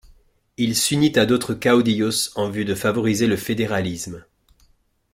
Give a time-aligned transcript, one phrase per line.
[0.57, 4.25] Il s’unit à d’autres caudillos en vue de favoriser le fédéralisme.